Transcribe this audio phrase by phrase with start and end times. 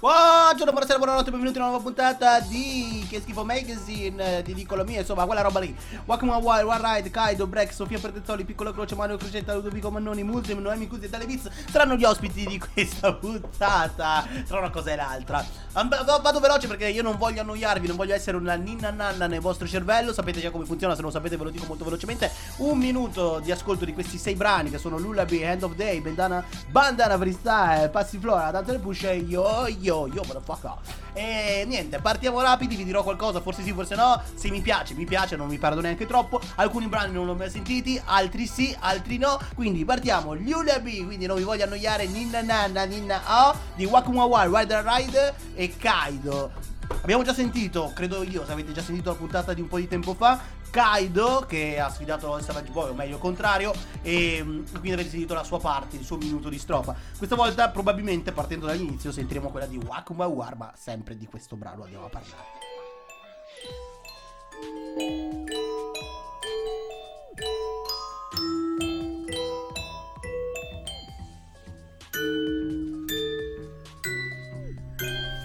[0.00, 4.84] Buongiorno, buonasera, buonanotte, benvenuti in una nuova puntata di Che schifo magazine, ti dico la
[4.84, 5.76] mia, insomma, quella roba lì.
[6.04, 10.22] Welcome on Wild, One Ride, Kaido, Break, Sofia Pertezzoli, Piccolo Croce, Mario Crocetta, Ludovico Mannoni,
[10.22, 14.24] Muslim, Noemi Cusi e Televiz saranno gli ospiti di questa puntata.
[14.46, 15.44] Tra una cosa e l'altra.
[15.72, 19.66] Vado veloce perché io non voglio annoiarvi, non voglio essere una ninna nanna nel vostro
[19.66, 20.12] cervello.
[20.12, 22.30] Sapete già come funziona, se non lo sapete ve lo dico molto velocemente.
[22.58, 26.44] Un minuto di ascolto di questi sei brani che sono Lullaby, End of Day, Bandana,
[26.68, 30.74] Bandana Freestyle, Passi Flora, Dante Push e Yo Yo Yo Motherfucker.
[31.12, 34.20] E niente, partiamo rapidi, vi dirò qualcosa, forse sì, forse no.
[34.34, 36.40] Se mi piace, mi piace, non mi perdo neanche troppo.
[36.56, 39.38] Alcuni brani non li ho mai sentiti, altri sì, altri no.
[39.54, 44.84] Quindi partiamo, Lullaby, quindi non vi voglio annoiare, Ninna Nanna, Ninna O, di Wakumawa, Rider
[44.84, 46.76] Ride e Kaido.
[47.08, 49.88] Abbiamo già sentito, credo io, se avete già sentito la puntata di un po' di
[49.88, 53.72] tempo fa, Kaido che ha sfidato il Savage Boy, o meglio il contrario,
[54.02, 56.94] e mm, quindi avete sentito la sua parte, il suo minuto di strofa.
[57.16, 61.84] Questa volta probabilmente partendo dall'inizio sentiremo quella di Wakuma War, ma sempre di questo brano
[61.84, 62.44] andiamo a parlare.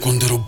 [0.01, 0.43] Quando ero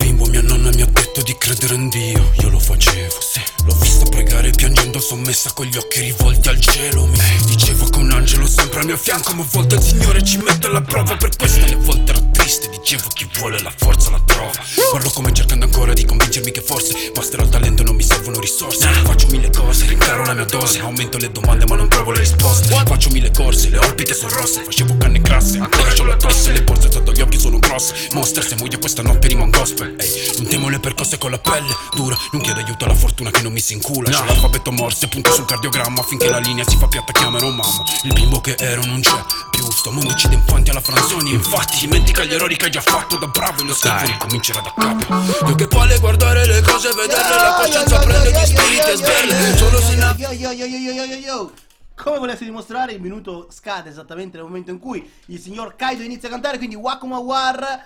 [1.56, 3.42] credere in Dio Io lo facevo, sì.
[3.66, 7.08] L'ho vista pregare piangendo sommessa con gli occhi rivolti al cielo.
[7.08, 10.38] Mi dicevo che un angelo sempre al mio fianco Ma a volte il Signore ci
[10.38, 11.66] mette alla prova Per questo.
[11.66, 14.52] Le volte ero triste Dicevo chi vuole la forza la trova.
[14.92, 18.88] Parlo come cercando ancora di convincermi che forse Basterà il talento non mi servono risorse.
[19.04, 20.80] Faccio mille cose, rincaro la mia dose.
[20.80, 22.76] Aumento le domande ma non trovo le risposte.
[22.86, 24.62] Faccio mille corse, le orbite sono rosse.
[24.64, 25.92] Facevo canne classe, ancora?
[25.94, 29.44] c'ho la tosse Le borse sotto occhi sono grosse Monster se muoio questa notte rimo
[29.44, 29.96] un gospel.
[30.00, 33.42] Ehi, non temo le percosse con la pelle dura Non chiedo aiuto alla fortuna che
[33.42, 34.10] non mi si incula.
[34.10, 37.84] C'ho l'alfabeto morse, punto sul cardiogramma Finché la linea si fa piatta chiamerò mamma.
[38.04, 41.32] Il bimbo che ero non c'è più Sto mondo ci infanti alla franzoni.
[41.32, 44.74] Infatti dimentica gli errori che hai già fatto da bravo E lo scherzo ricomincerà da
[44.76, 45.48] capo.
[45.48, 49.82] Io che palle guardare le cose, vederle La coscienza prende gli spiriti e sberle Solo
[49.82, 51.65] se ne yo yo yo yo yo yo yo
[51.96, 56.28] come volessi dimostrare, il minuto scade esattamente nel momento in cui il signor Kaido inizia
[56.28, 57.84] a cantare, quindi Wakuma War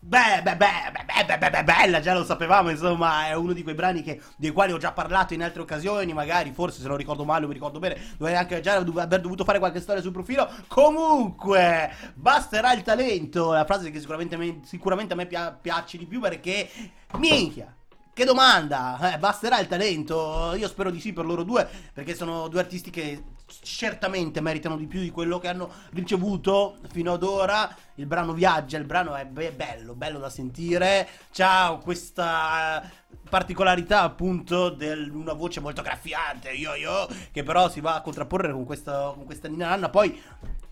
[0.00, 3.64] Beh, beh, beh, beh, beh, beh, beh, bella, già lo sapevamo, insomma, è uno di
[3.64, 6.96] quei brani che, dei quali ho già parlato in altre occasioni, magari, forse se non
[6.96, 10.12] ricordo male o mi ricordo bene, dovrei anche già aver dovuto fare qualche storia sul
[10.12, 10.48] profilo.
[10.68, 16.70] Comunque, basterà il talento, la frase che sicuramente, sicuramente a me piace di più perché,
[17.16, 17.74] minchia,
[18.14, 19.14] che domanda!
[19.14, 20.54] Eh, basterà il talento?
[20.54, 23.22] Io spero di sì per loro due, perché sono due artisti che
[23.62, 27.74] certamente meritano di più di quello che hanno ricevuto fino ad ora.
[27.94, 31.08] Il brano viaggia, il brano è be- bello, bello da sentire.
[31.32, 32.82] C'ha questa
[33.28, 38.52] particolarità appunto di una voce molto graffiante, yo yo, che però si va a contrapporre
[38.52, 39.88] con questa, con questa Nina Anna.
[39.88, 40.20] Poi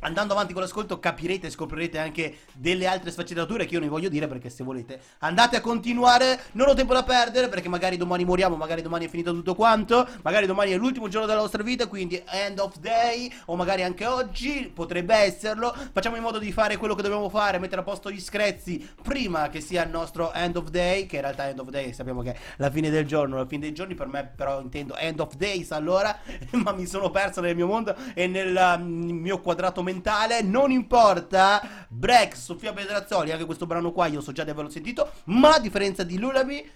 [0.00, 4.08] andando avanti con l'ascolto capirete e scoprirete anche delle altre sfaccettature che io non voglio
[4.08, 8.24] dire perché se volete andate a continuare, non ho tempo da perdere perché magari domani
[8.24, 11.86] moriamo, magari domani è finito tutto quanto, magari domani è l'ultimo giorno della nostra vita,
[11.86, 16.76] quindi end of day o magari anche oggi, potrebbe esserlo, facciamo in modo di fare
[16.76, 20.56] quello che dobbiamo fare, mettere a posto gli screzzi prima che sia il nostro end
[20.56, 23.36] of day, che in realtà end of day sappiamo che è la fine del giorno,
[23.36, 26.18] la fine dei giorni per me però intendo end of days allora,
[26.62, 31.86] ma mi sono perso nel mio mondo e nel um, mio quadrato mentale, non importa,
[31.88, 35.60] Brex, Sofia Pedrazzoli, anche questo brano qua io so già di averlo sentito, ma a
[35.60, 36.68] differenza di Lullaby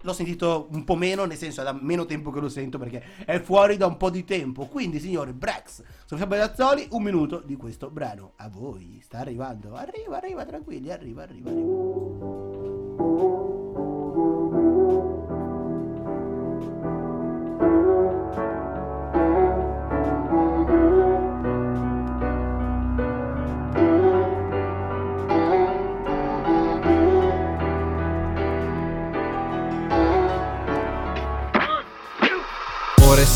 [0.00, 3.02] l'ho sentito un po' meno, nel senso è da meno tempo che lo sento perché
[3.26, 4.66] è fuori da un po' di tempo.
[4.66, 8.32] Quindi, signori, Brex, Sofia Bellazzoli, un minuto di questo brano.
[8.36, 9.74] A voi, sta arrivando.
[9.74, 12.84] Arriva, arriva, tranquilli, arriva, arriva, arriva.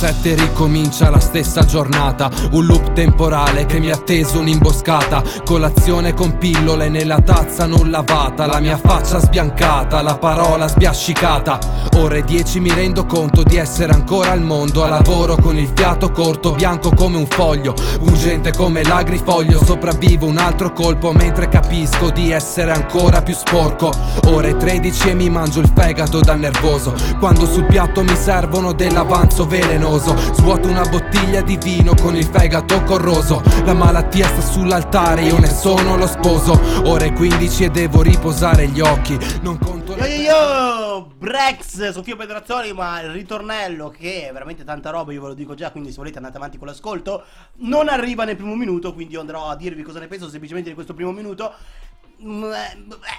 [0.00, 2.31] 7 ricomincia la stessa giornata.
[2.53, 5.22] Un loop temporale che mi ha teso un'imboscata.
[5.44, 8.47] Colazione con pillole nella tazza non lavata.
[8.47, 11.59] La mia faccia sbiancata, la parola sbiascicata.
[11.97, 14.84] Ore 10 mi rendo conto di essere ancora al mondo.
[14.84, 17.74] A lavoro con il fiato corto, bianco come un foglio.
[18.01, 23.92] Urgente come l'agrifoglio Sopravvivo un altro colpo mentre capisco di essere ancora più sporco.
[24.28, 26.95] Ore 13 e mi mangio il fegato da nervoso.
[27.19, 32.25] Quando sul piatto mi servono dell'avanzo vero velenoso Svuoto una bottiglia di vino con il
[32.25, 33.42] fegato corroso.
[33.65, 36.59] La malattia sta sull'altare, io ne sono lo sposo.
[36.84, 39.19] Ore 15 e devo riposare gli occhi.
[39.42, 41.13] Non conto Yo yo yo!
[41.19, 45.54] Brex, Sofia Pedrazzoli Ma il ritornello che è veramente tanta roba Io ve lo dico
[45.54, 47.25] già, quindi se volete andate avanti con l'ascolto.
[47.57, 50.75] Non arriva nel primo minuto Quindi io andrò a dirvi cosa ne penso semplicemente di
[50.75, 51.53] questo primo minuto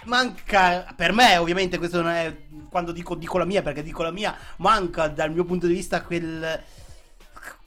[0.06, 2.36] manca per me ovviamente questo non è
[2.70, 6.02] quando dico, dico la mia perché dico la mia manca dal mio punto di vista
[6.04, 6.62] quel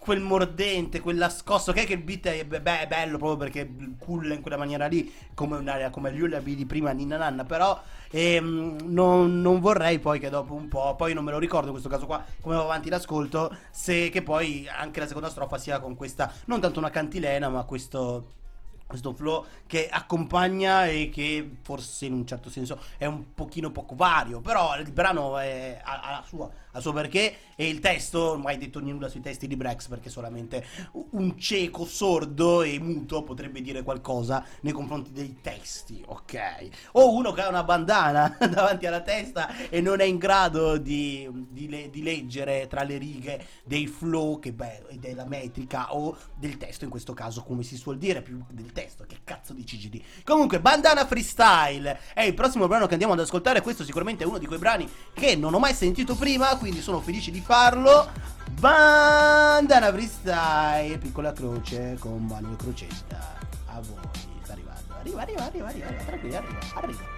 [0.05, 3.67] quel mordente, quella scossa, ok che il beat è, beh, è bello proprio perché
[3.99, 7.81] culla in quella maniera lì, come un'area come gli Ullabi di prima Ninna Nanna, però
[8.11, 11.73] ehm, non, non, vorrei poi che dopo un po', poi non me lo ricordo in
[11.73, 15.81] questo caso qua, come va avanti l'ascolto, se che poi anche la seconda strofa sia
[15.81, 18.43] con questa, non tanto una cantilena, ma questo
[18.87, 23.95] questo flow che accompagna e che forse in un certo senso è un pochino poco
[23.95, 28.43] vario, però il brano è, ha, ha sua a suo perché e il testo, non
[28.43, 30.65] mai detto nulla sui testi di Brex perché solamente
[31.11, 36.69] un cieco, sordo e muto potrebbe dire qualcosa nei confronti dei testi, ok?
[36.93, 41.29] O uno che ha una bandana davanti alla testa e non è in grado di,
[41.51, 46.85] di, di leggere tra le righe dei flow, che beh, della metrica o del testo
[46.85, 50.01] in questo caso, come si suol dire, più del testo, che cazzo di CGD.
[50.25, 54.39] Comunque, Bandana Freestyle è il prossimo brano che andiamo ad ascoltare, questo sicuramente è uno
[54.39, 58.11] di quei brani che non ho mai sentito prima, quindi sono felice di farlo.
[58.59, 63.37] Bandana freestyle, piccola croce con Manuel Crocetta.
[63.67, 63.99] A voi,
[64.43, 64.95] sta arrivando.
[64.99, 67.13] Arriva, arriva, arriva, arriva, arriva, tranquillo, arriva, arriva.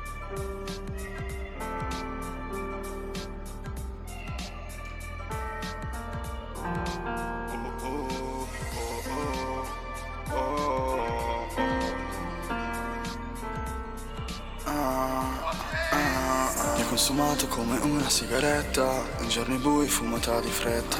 [16.96, 20.96] Consumato come una sigaretta In giorni bui fumata di fretta.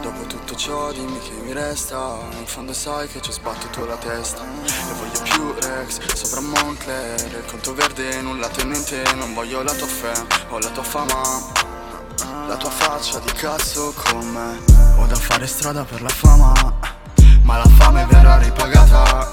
[0.00, 3.96] Dopo tutto ciò dimmi che mi resta In fondo sai che ci ho sbattuto la
[3.96, 4.40] testa.
[4.40, 9.88] E voglio più Rex sopra Moncler Il conto verde nulla tenente Non voglio la tua
[9.88, 11.20] fame ho la tua fama
[12.46, 14.60] La tua faccia di cazzo con me.
[14.96, 16.52] Ho da fare strada per la fama
[17.42, 19.28] Ma la fame verrà ripagata.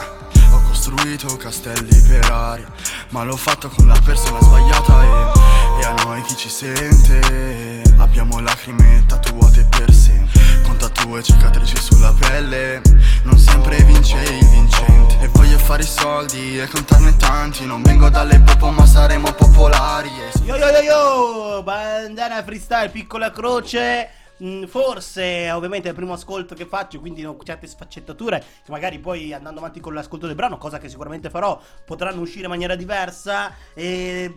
[0.53, 2.67] Ho costruito castelli per aria
[3.09, 5.46] Ma l'ho fatto con la persona sbagliata e
[5.79, 7.83] e a noi chi ci sente?
[7.97, 10.39] Abbiamo lacrime tatuate per sempre.
[10.63, 12.81] Con tatu e cicatrici sulla pelle.
[13.23, 15.19] Non sempre vince il vincente.
[15.21, 17.65] E voglio fare i soldi e contarne tanti.
[17.65, 20.09] Non vengo dalle popo ma saremo popolari
[20.43, 21.63] Yo yo yo yo!
[21.63, 24.09] Bandana freestyle piccola croce.
[24.43, 28.99] Mm, Forse, ovviamente, è il primo ascolto che faccio, quindi ho certe sfaccettature che magari
[28.99, 32.75] poi andando avanti con l'ascolto del brano, cosa che sicuramente farò, potranno uscire in maniera
[32.75, 33.51] diversa.
[33.73, 34.31] E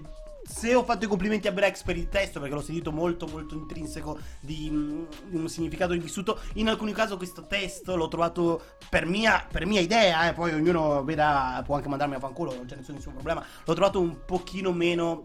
[0.50, 3.55] se ho fatto i complimenti a Brex per il testo, perché l'ho sentito molto molto
[3.55, 9.06] intrinseco di, mm, di un significato rivissuto, in alcuni casi questo testo l'ho trovato per
[9.06, 12.76] mia, per mia idea, eh, poi ognuno veda, può anche mandarmi a fanculo, non c'è
[12.76, 15.25] nessun problema, l'ho trovato un pochino meno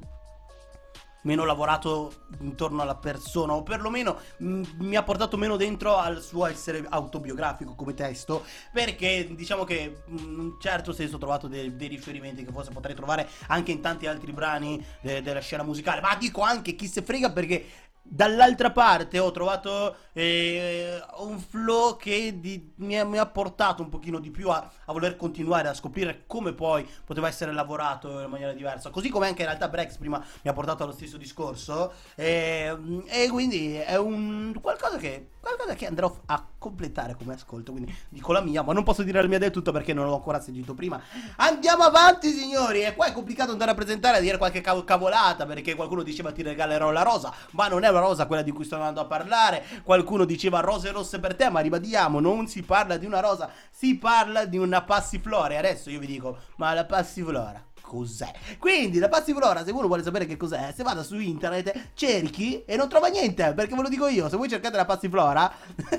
[1.25, 6.22] meno lavorato intorno alla persona o perlomeno mh, mm, mi ha portato meno dentro al
[6.22, 11.48] suo essere autobiografico come testo perché diciamo che mm, in un certo senso ho trovato
[11.48, 15.63] dei, dei riferimenti che forse potrei trovare anche in tanti altri brani de- della scena
[15.63, 16.01] musicale.
[16.01, 17.66] Ma dico anche chi se frega perché
[18.07, 23.90] Dall'altra parte ho trovato eh, un flow che di, mi, ha, mi, ha, portato un
[23.90, 28.30] pochino di più a, a, voler continuare a scoprire come poi poteva essere lavorato in
[28.30, 28.92] maniera diversa.
[28.92, 31.94] Così come anche in realtà Brex prima mi ha portato allo stesso discorso.
[32.13, 37.71] E, e quindi è un qualcosa che, qualcosa che andrò a completare come ascolto.
[37.71, 40.15] Quindi dico la mia, ma non posso dire la mia del tutto perché non l'ho
[40.15, 41.00] ancora sentito prima.
[41.35, 42.81] Andiamo avanti, signori.
[42.81, 46.41] E qua è complicato andare a presentare e dire qualche cavolata perché qualcuno diceva ti
[46.41, 49.63] regalerò la rosa, ma non è la rosa quella di cui sto andando a parlare.
[49.84, 53.98] Qualcuno diceva rose rosse per te, ma ribadiamo, non si parla di una rosa, si
[53.98, 55.53] parla di una passiflora.
[55.53, 58.32] E adesso io vi dico, ma la passiflora cos'è.
[58.58, 62.75] Quindi la passiflora, se uno vuole sapere che cos'è, se vada su internet, cerchi e
[62.75, 65.51] non trova niente, perché ve lo dico io, se voi cercate la passiflora,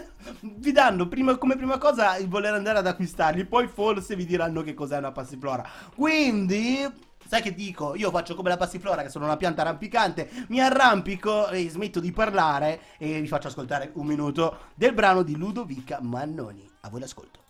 [0.40, 4.62] vi danno prima, come prima cosa il voler andare ad acquistarli, poi forse vi diranno
[4.62, 5.64] che cos'è una passiflora.
[5.95, 7.97] Quindi Sai che dico?
[7.97, 12.12] Io faccio come la passiflora, che sono una pianta arrampicante, mi arrampico e smetto di
[12.12, 16.71] parlare e vi faccio ascoltare un minuto del brano di Ludovica Mannoni.
[16.83, 17.46] A voi l'ascolto.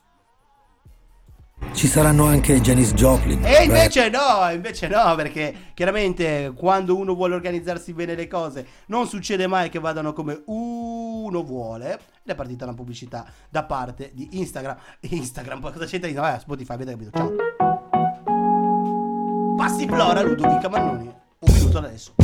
[1.72, 3.44] Ci saranno anche Janis Joplin.
[3.44, 4.16] E invece Beh.
[4.16, 9.68] no, invece no, perché chiaramente quando uno vuole organizzarsi bene le cose non succede mai
[9.68, 11.92] che vadano come uno vuole.
[11.92, 14.76] Ed è partita una pubblicità da parte di Instagram.
[15.00, 16.34] Instagram, cosa c'entra?
[16.34, 17.10] Eh, Spotify, avete capito?
[17.12, 17.32] Ciao.
[19.56, 21.12] Passiflora Ludovica Mannoni.
[21.38, 22.14] Un minuto adesso.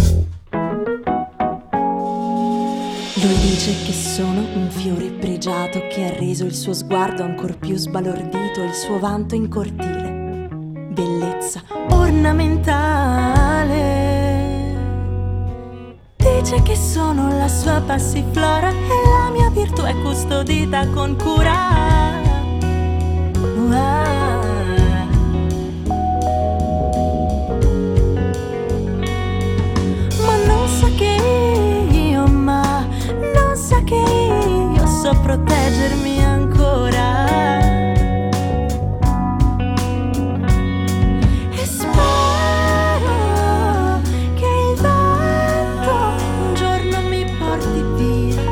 [3.23, 7.77] Lui dice che sono un fiore pregiato che ha reso il suo sguardo ancor più
[7.77, 10.49] sbalordito, il suo vanto in cortile.
[10.91, 13.71] Bellezza ornamentale.
[16.17, 22.21] Dice che sono la sua passiflora e la mia virtù è custodita con cura.
[23.57, 24.02] Wow.
[35.23, 37.27] Proteggermi ancora.
[41.51, 43.11] E spero
[44.35, 45.95] che il vento
[46.45, 48.43] un giorno mi porti via.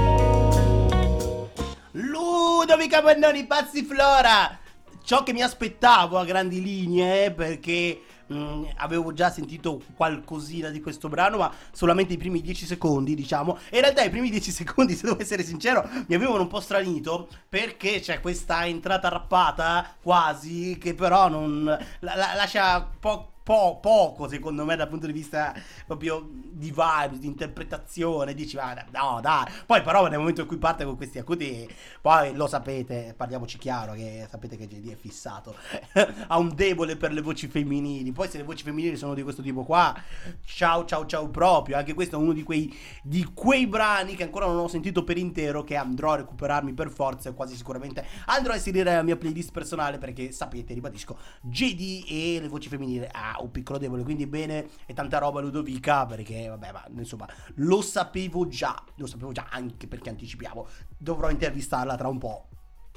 [1.92, 4.58] Ludovica Bannoni, Pazzi Flora!
[5.02, 11.08] Ciò che mi aspettavo a grandi linee, perché mh, avevo già sentito qualcosina di questo
[11.08, 13.58] brano, ma solamente i primi 10 secondi, diciamo.
[13.70, 16.60] E in realtà i primi 10 secondi, se devo essere sincero, mi avevano un po'
[16.60, 21.64] stranito, perché c'è questa entrata rappata, quasi, che però non...
[22.00, 25.52] la- la- lascia po- po- poco secondo me dal punto di vista
[25.84, 30.56] proprio di vibes, di interpretazione, dici ma no dai, poi però nel momento in cui
[30.56, 31.68] parte con questi acuti,
[32.00, 35.56] poi lo sapete, parliamoci chiaro che sapete che JD è fissato,
[36.28, 39.42] ha un debole per le voci femminili, poi se le voci femminili sono di questo
[39.42, 39.96] tipo qua,
[40.44, 44.46] ciao ciao ciao proprio, anche questo è uno di quei, di quei brani che ancora
[44.46, 48.56] non ho sentito per intero, che andrò a recuperarmi per forza quasi sicuramente andrò a
[48.56, 53.50] inserire nella mia playlist personale perché sapete, ribadisco, JD e le voci femminili ha un
[53.50, 58.80] piccolo debole, quindi bene e tanta roba Ludovica perché vabbè, ma insomma, lo sapevo già,
[58.96, 60.66] lo sapevo già anche perché anticipiamo,
[60.96, 62.48] dovrò intervistarla tra un po'.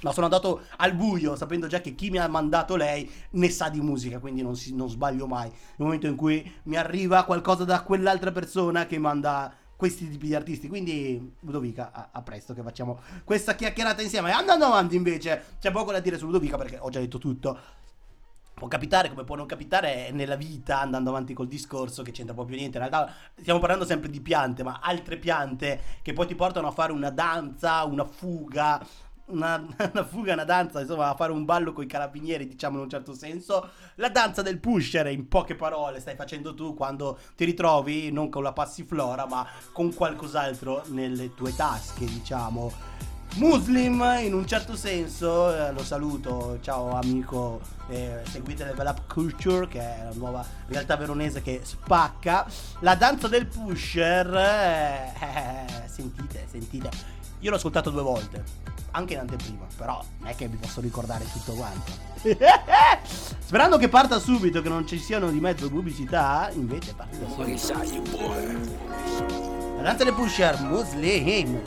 [0.01, 3.69] Ma sono andato al buio sapendo già che chi mi ha mandato lei ne sa
[3.69, 5.47] di musica, quindi non, si- non sbaglio mai.
[5.47, 10.35] Nel momento in cui mi arriva qualcosa da quell'altra persona che manda questi tipi di
[10.35, 10.67] artisti.
[10.67, 14.31] Quindi, Ludovica, a, a presto che facciamo questa chiacchierata insieme.
[14.31, 17.57] Andando avanti invece, c'è poco da dire su Ludovica perché ho già detto tutto.
[18.53, 22.57] Può capitare come può non capitare nella vita, andando avanti col discorso, che c'entra proprio
[22.57, 22.77] niente.
[22.77, 26.71] In realtà stiamo parlando sempre di piante, ma altre piante che poi ti portano a
[26.71, 28.85] fare una danza, una fuga,
[29.25, 29.55] una,
[29.91, 32.89] una fuga, una danza, insomma, a fare un ballo con i carabinieri, diciamo in un
[32.89, 33.69] certo senso.
[33.95, 38.43] La danza del pusher, in poche parole, stai facendo tu quando ti ritrovi non con
[38.43, 43.11] la passiflora, ma con qualcos'altro nelle tue tasche, diciamo.
[43.35, 49.67] Muslim in un certo senso, eh, lo saluto, ciao amico, eh, seguite Level Up Culture
[49.67, 52.45] che è la nuova realtà veronese che spacca.
[52.79, 56.89] La danza del pusher, eh, eh, sentite, sentite,
[57.39, 58.43] io l'ho ascoltato due volte,
[58.91, 61.91] anche in anteprima, però non è che mi posso ricordare tutto quanto.
[63.39, 67.73] Sperando che parta subito, che non ci siano di mezzo pubblicità, invece parte da subito.
[69.77, 71.59] La danza del pusher, Muslim.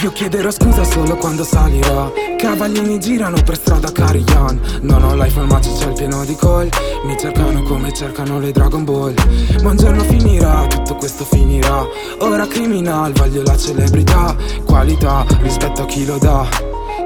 [0.00, 2.12] Io chiederò scusa solo quando salirò.
[2.36, 6.68] Cavallini girano per strada Carian Non ho l'iPhone ma c'è il pieno di call
[7.04, 9.14] Mi cercano come cercano le Dragon Ball.
[9.62, 11.84] Ma un giorno finirà, tutto questo finirà.
[12.20, 14.36] Ora criminal, voglio la celebrità.
[14.64, 16.46] Qualità rispetto a chi lo dà.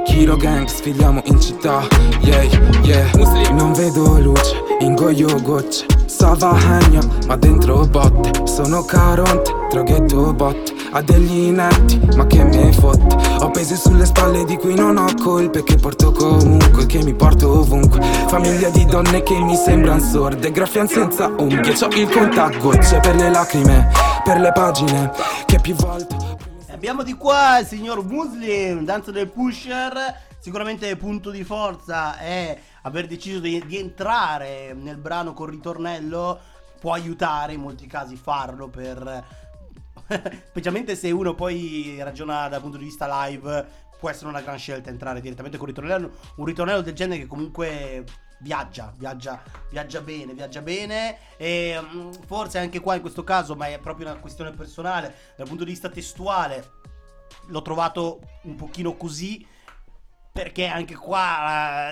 [0.04, 1.87] Kilo gang, sfiliamo in città.
[2.20, 2.42] Yeah,
[2.82, 3.11] yeah.
[3.52, 5.91] Non vedo luce, ingoio gocce
[6.23, 8.47] Savahegna, ma dentro botte.
[8.47, 14.45] Sono caronte, traghetto botte Ha degli inetti, ma che me fotte Ho pesi sulle spalle
[14.45, 18.00] di cui non ho colpe Che porto comunque, che mi porto ovunque.
[18.29, 21.73] Famiglia di donne che mi sembrano sorde Graffian senza unghie.
[21.73, 23.91] C'ho il contagocce per le lacrime
[24.23, 25.11] Per le pagine
[25.45, 26.32] che più volte
[26.83, 30.19] Abbiamo di qua il signor Muslim, danza del pusher.
[30.41, 36.41] Sicuramente punto di forza è aver deciso di, di entrare nel brano con ritornello.
[36.81, 39.25] Può aiutare in molti casi farlo per.
[40.49, 43.65] Specialmente se uno poi ragiona dal punto di vista live,
[44.01, 46.11] può essere una gran scelta entrare direttamente con ritornello.
[46.35, 48.05] Un ritornello del genere che comunque
[48.42, 51.37] viaggia, viaggia, viaggia bene, viaggia bene.
[51.37, 55.49] E mm, forse anche qua in questo caso, ma è proprio una questione personale, dal
[55.49, 56.72] punto di vista testuale,
[57.46, 59.46] l'ho trovato un pochino così.
[60.32, 61.90] Perché anche qua.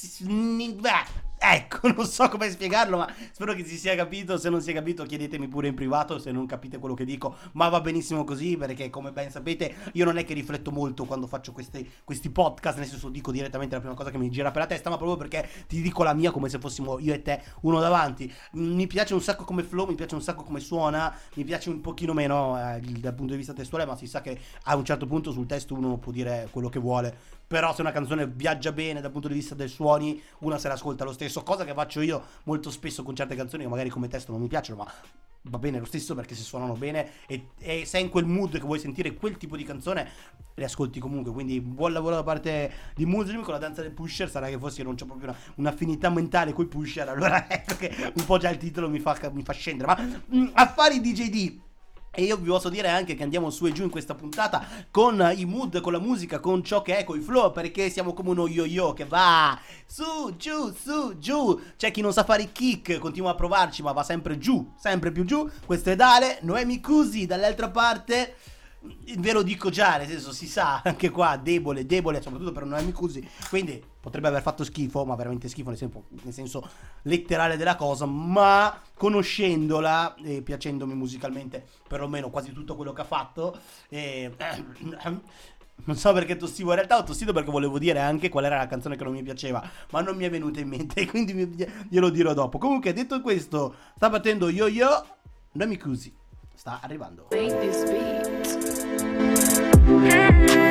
[0.00, 4.38] beh, ecco, non so come spiegarlo, ma spero che si sia capito.
[4.38, 7.36] Se non si è capito, chiedetemi pure in privato se non capite quello che dico.
[7.52, 11.26] Ma va benissimo così, perché come ben sapete, io non è che rifletto molto quando
[11.26, 12.78] faccio questi, questi podcast.
[12.78, 15.16] Nel senso, dico direttamente la prima cosa che mi gira per la testa, ma proprio
[15.16, 18.32] perché ti dico la mia come se fossimo io e te uno davanti.
[18.52, 21.80] Mi piace un sacco come flow, mi piace un sacco come suona, mi piace un
[21.80, 25.06] pochino meno eh, dal punto di vista testuale, ma si sa che a un certo
[25.06, 27.36] punto sul testo uno può dire quello che vuole.
[27.48, 31.04] Però se una canzone viaggia bene dal punto di vista dei suoni, una se l'ascolta
[31.04, 34.32] lo stesso, cosa che faccio io molto spesso con certe canzoni che magari come testo
[34.32, 34.92] non mi piacciono, ma
[35.42, 38.64] va bene lo stesso perché se suonano bene e, e sei in quel mood che
[38.66, 40.10] vuoi sentire quel tipo di canzone,
[40.54, 41.32] le ascolti comunque.
[41.32, 44.80] Quindi buon lavoro da parte di Muslim con la danza del pusher, sarà che forse
[44.80, 48.36] io non c'ho proprio una- un'affinità mentale con i pusher, allora ecco che un po'
[48.36, 49.86] già il titolo mi fa, mi fa scendere.
[49.86, 51.66] Ma mm, affari DJD.
[52.10, 55.32] E io vi posso dire anche che andiamo su e giù in questa puntata con
[55.36, 58.30] i mood, con la musica, con ciò che è, con i flow, perché siamo come
[58.30, 61.60] uno yo-yo che va su, giù, su, giù.
[61.76, 65.12] C'è chi non sa fare i kick, continua a provarci, ma va sempre giù, sempre
[65.12, 65.48] più giù.
[65.64, 68.34] Questo è Dale, Noemi Cusi, dall'altra parte
[68.80, 72.92] ve lo dico già, nel senso si sa anche qua debole, debole soprattutto per Noemi
[72.92, 76.68] Cusi, quindi potrebbe aver fatto schifo, ma veramente schifo nel senso, nel senso
[77.02, 83.56] letterale della cosa, ma conoscendola e piacendomi musicalmente perlomeno quasi tutto quello che ha fatto,
[83.88, 84.32] eh,
[85.84, 88.66] non so perché tossivo, in realtà ho tossito perché volevo dire anche qual era la
[88.66, 91.54] canzone che non mi piaceva, ma non mi è venuta in mente, quindi
[91.88, 92.58] glielo dirò dopo.
[92.58, 95.06] Comunque, detto questo, sta battendo yo yo,
[95.52, 96.14] Noemi Cusi
[96.54, 97.28] sta arrivando.
[100.48, 100.67] È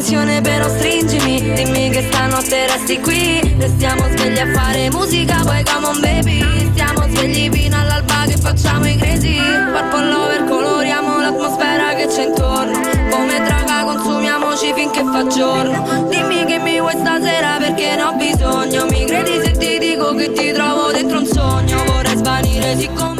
[0.00, 1.52] attenzione però stringimi.
[1.52, 3.56] Dimmi che stanotte resti qui.
[3.58, 6.70] Restiamo svegli a fare musica Poi come on baby.
[6.72, 12.80] Stiamo svegli fino all'alba che facciamo i crazy Purple lover coloriamo l'atmosfera che c'è intorno.
[13.10, 16.06] Come droga consumiamoci finché fa giorno.
[16.08, 18.86] Dimmi che mi vuoi stasera perché ne ho bisogno.
[18.86, 21.84] Mi credi se ti dico che ti trovo dentro un sogno?
[21.84, 23.19] Vorrei svanire siccome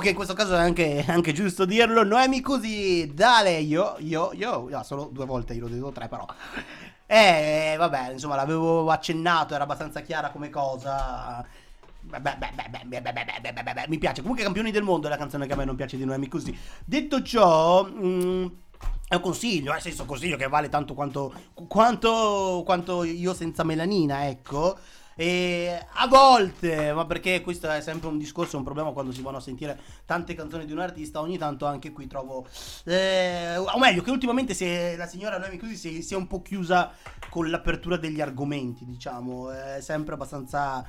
[0.00, 2.02] che in questo caso è anche, anche giusto dirlo.
[2.04, 4.68] Noemi così, dale, io, io, io.
[4.68, 6.26] No, solo due volte, io lo devo tre però.
[7.06, 11.44] Eh, vabbè, insomma, l'avevo accennato, era abbastanza chiara come cosa.
[13.86, 14.20] Mi piace.
[14.20, 16.56] Comunque, campioni del mondo è la canzone che a me non piace di Noemi così.
[16.84, 17.84] Detto ciò...
[17.84, 18.62] Mh,
[19.06, 21.32] è un consiglio, nel senso consiglio che vale tanto quanto,
[21.68, 24.76] quanto, quanto io senza melanina, ecco.
[25.16, 29.36] E a volte, ma perché questo è sempre un discorso, un problema quando si vanno
[29.36, 32.46] a sentire tante canzoni di un artista, ogni tanto anche qui trovo,
[32.84, 36.92] eh, o meglio, che ultimamente è- la signora Noemi così si è un po' chiusa
[37.28, 40.84] con l'apertura degli argomenti, diciamo, è sempre abbastanza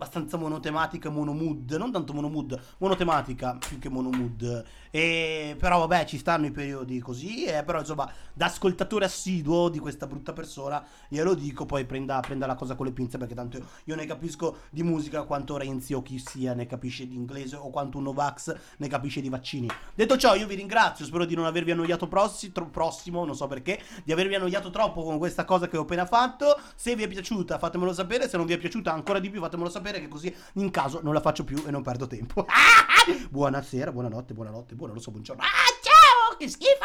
[0.00, 4.64] abbastanza monotematica monomood, non tanto monomood, monotematica più che monomood.
[4.90, 9.78] E però vabbè, ci stanno i periodi così, e però insomma, da ascoltatore assiduo di
[9.78, 13.62] questa brutta persona, glielo dico, poi prenda, prenda la cosa con le pinze perché tanto
[13.84, 17.68] io ne capisco di musica quanto Renzi o chi sia ne capisce di inglese o
[17.68, 19.68] quanto un Novax ne capisce di vaccini.
[19.94, 23.46] Detto ciò, io vi ringrazio, spero di non avervi annoiato prossi- tro- prossimo, non so
[23.46, 26.58] perché, di avervi annoiato troppo con questa cosa che ho appena fatto.
[26.74, 29.68] Se vi è piaciuta fatemelo sapere, se non vi è piaciuta ancora di più fatemelo
[29.68, 32.46] sapere che così in caso non la faccio più e non perdo tempo.
[33.30, 35.42] Buonasera, buonanotte, buonanotte, buona, non lo so, buongiorno.
[35.42, 35.46] Ah,
[35.82, 36.84] ciao, che schifo!